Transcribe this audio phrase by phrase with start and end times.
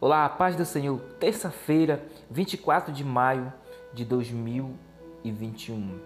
[0.00, 1.00] Olá, paz do Senhor.
[1.18, 3.52] Terça-feira, 24 de maio
[3.92, 5.98] de 2021.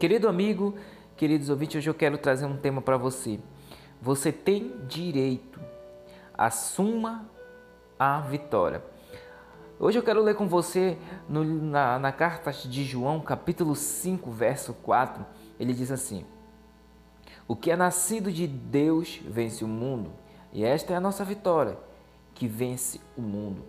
[0.00, 0.74] Querido amigo,
[1.14, 3.38] queridos ouvintes, hoje eu quero trazer um tema para você.
[4.00, 5.60] Você tem direito.
[6.32, 7.28] Assuma
[7.98, 8.82] a vitória.
[9.78, 10.96] Hoje eu quero ler com você
[11.28, 15.26] no, na, na carta de João, capítulo 5, verso 4.
[15.60, 16.24] Ele diz assim:
[17.46, 20.10] O que é nascido de Deus vence o mundo,
[20.50, 21.76] e esta é a nossa vitória
[22.34, 23.64] que vence o mundo,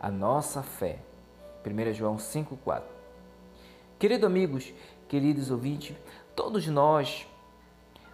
[0.00, 1.00] a nossa fé.
[1.64, 2.82] 1 João 5,4.
[3.98, 4.72] Queridos amigos,
[5.08, 5.96] queridos ouvintes,
[6.36, 7.26] todos nós,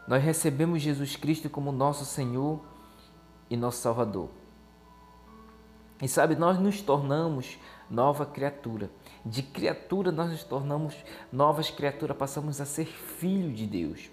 [0.07, 2.61] nós recebemos Jesus Cristo como nosso Senhor
[3.49, 4.29] e nosso Salvador.
[6.01, 7.59] E sabe, nós nos tornamos
[7.91, 8.91] nova criatura.
[9.25, 10.95] De criatura nós nos tornamos
[11.31, 14.11] novas criaturas, passamos a ser filho de Deus.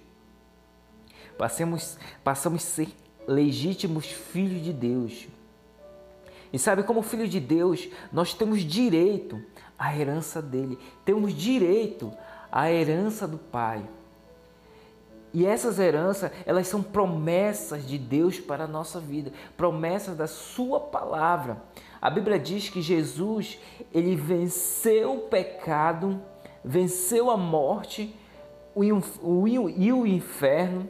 [1.37, 2.89] Passamos, passamos a ser
[3.27, 5.27] legítimos filhos de Deus.
[6.51, 9.41] E sabe, como filho de Deus, nós temos direito
[9.77, 12.11] à herança dele, temos direito
[12.51, 13.87] à herança do Pai.
[15.33, 20.79] E essas heranças, elas são promessas de Deus para a nossa vida, promessas da sua
[20.79, 21.61] palavra.
[22.01, 23.59] A Bíblia diz que Jesus,
[23.93, 26.19] ele venceu o pecado,
[26.63, 28.15] venceu a morte
[28.75, 30.87] e o inferno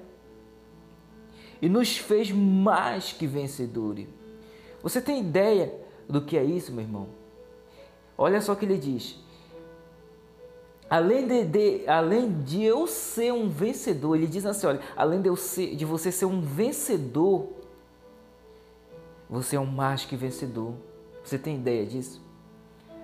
[1.61, 4.07] e nos fez mais que vencedores.
[4.87, 5.73] Você tem ideia
[6.07, 7.07] do que é isso, meu irmão?
[8.17, 9.17] Olha só o que ele diz.
[10.89, 15.27] Além de, de, além de eu ser um vencedor, ele diz assim: olha, além de,
[15.27, 17.49] eu ser, de você ser um vencedor,
[19.29, 20.73] você é um mais que vencedor.
[21.21, 22.21] Você tem ideia disso?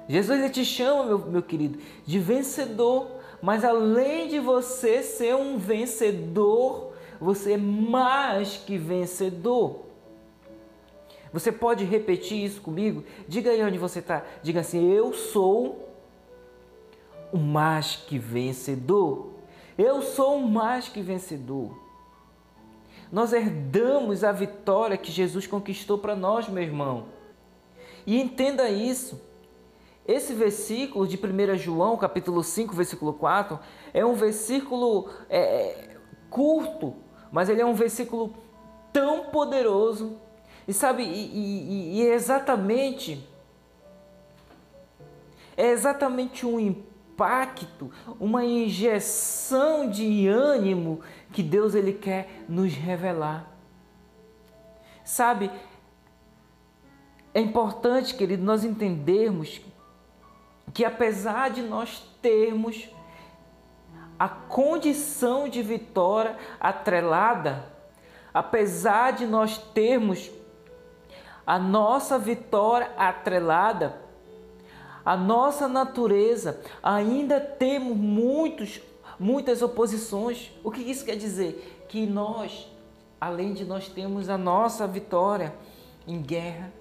[0.07, 3.07] Jesus ele te chama, meu, meu querido, de vencedor.
[3.41, 9.82] Mas além de você ser um vencedor, você é mais que vencedor.
[11.33, 13.03] Você pode repetir isso comigo?
[13.27, 14.23] Diga aí onde você está.
[14.43, 15.89] Diga assim: Eu sou
[17.31, 19.31] o mais que vencedor.
[19.75, 21.75] Eu sou o mais que vencedor.
[23.11, 27.05] Nós herdamos a vitória que Jesus conquistou para nós, meu irmão.
[28.05, 29.19] E entenda isso.
[30.07, 33.57] Esse versículo de 1 João, capítulo 5, versículo 4,
[33.93, 35.97] é um versículo é, é,
[36.29, 36.93] curto,
[37.31, 38.33] mas ele é um versículo
[38.91, 40.17] tão poderoso
[40.67, 43.27] e sabe, e, e, e é exatamente
[45.55, 51.01] é exatamente um impacto, uma injeção de ânimo
[51.31, 53.51] que Deus ele quer nos revelar.
[55.03, 55.51] Sabe,
[57.33, 59.61] é importante, querido, nós entendermos
[60.73, 62.89] que apesar de nós termos
[64.17, 67.71] a condição de vitória atrelada,
[68.33, 70.31] apesar de nós termos
[71.45, 74.01] a nossa vitória atrelada,
[75.05, 78.81] a nossa natureza, ainda temos muitos,
[79.19, 80.51] muitas oposições.
[80.63, 81.85] O que isso quer dizer?
[81.89, 82.71] Que nós,
[83.19, 85.53] além de nós termos a nossa vitória
[86.07, 86.71] em guerra,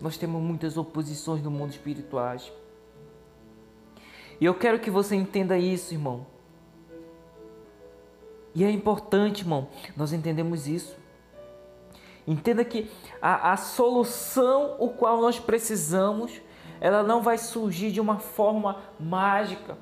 [0.00, 2.36] nós temos muitas oposições no mundo espiritual.
[4.38, 6.26] E eu quero que você entenda isso, irmão.
[8.54, 10.96] E é importante, irmão, nós entendemos isso.
[12.26, 12.90] Entenda que
[13.22, 16.40] a, a solução o qual nós precisamos,
[16.80, 19.78] ela não vai surgir de uma forma mágica.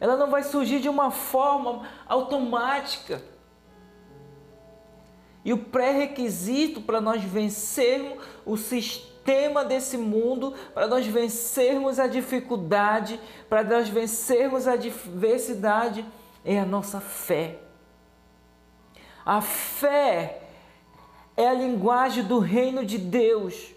[0.00, 3.20] Ela não vai surgir de uma forma automática.
[5.44, 13.18] E o pré-requisito para nós vencermos o sistema desse mundo, para nós vencermos a dificuldade,
[13.48, 16.04] para nós vencermos a diversidade,
[16.44, 17.58] é a nossa fé.
[19.24, 20.47] A fé
[21.38, 23.72] é a linguagem do reino de Deus.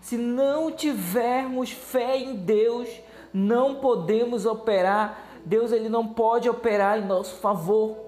[0.00, 2.88] Se não tivermos fé em Deus,
[3.34, 5.26] não podemos operar.
[5.44, 7.98] Deus ele não pode operar em nosso favor.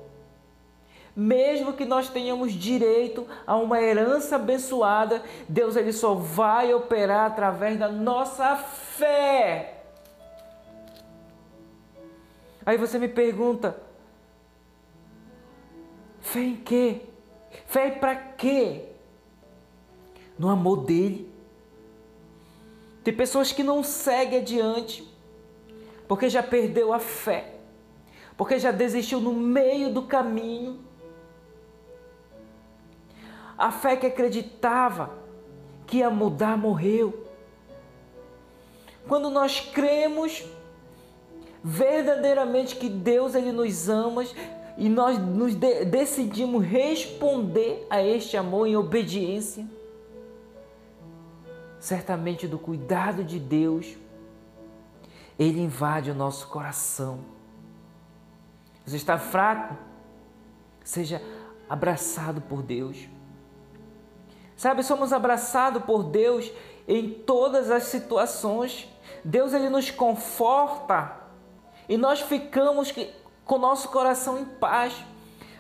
[1.15, 7.79] Mesmo que nós tenhamos direito a uma herança abençoada, Deus ele só vai operar através
[7.79, 9.83] da nossa fé.
[12.65, 13.77] Aí você me pergunta:
[16.23, 17.03] fé em quê?
[17.67, 18.85] Fé para quê?
[20.39, 21.31] No amor dele.
[23.03, 25.09] Tem pessoas que não seguem adiante
[26.07, 27.55] porque já perdeu a fé,
[28.37, 30.81] porque já desistiu no meio do caminho.
[33.57, 35.11] A fé que acreditava
[35.87, 37.27] que ia mudar morreu.
[39.07, 40.45] Quando nós cremos
[41.63, 44.25] verdadeiramente que Deus ele nos ama,
[44.77, 49.67] e nós nos de decidimos responder a este amor em obediência,
[51.79, 53.97] certamente do cuidado de Deus,
[55.39, 57.21] Ele invade o nosso coração.
[58.85, 59.77] Você está fraco?
[60.83, 61.23] Seja
[61.69, 63.09] abraçado por Deus.
[64.57, 66.51] Sabe, somos abraçados por Deus
[66.87, 68.89] em todas as situações.
[69.25, 71.17] Deus ele nos conforta
[71.89, 72.93] e nós ficamos
[73.51, 74.95] com nosso coração em paz.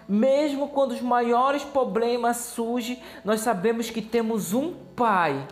[0.09, 5.49] Mesmo quando os maiores problemas surgem, nós sabemos que temos um Pai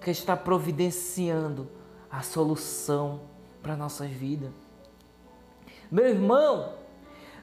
[0.00, 1.70] que está providenciando
[2.10, 3.20] a solução
[3.62, 4.52] para a nossa vida.
[5.88, 6.72] Meu irmão,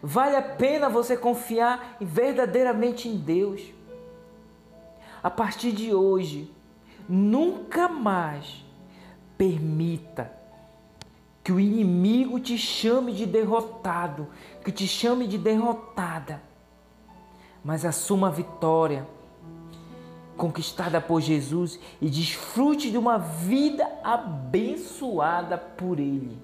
[0.03, 3.61] vale a pena você confiar verdadeiramente em Deus
[5.23, 6.53] a partir de hoje,
[7.07, 8.65] nunca mais
[9.37, 10.40] permita
[11.43, 14.27] que o inimigo te chame de derrotado,
[14.63, 16.41] que te chame de derrotada,
[17.63, 19.07] mas assuma a vitória
[20.37, 26.37] conquistada por Jesus e desfrute de uma vida abençoada por Ele.